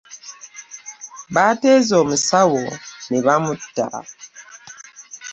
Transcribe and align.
Bateeze 1.33 1.93
omusawo 2.03 2.63
ne 3.09 3.19
bamutta. 3.25 3.87